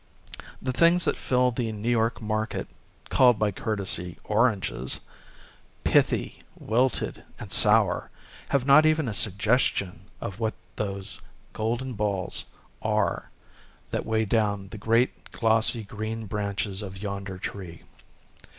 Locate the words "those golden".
10.75-11.93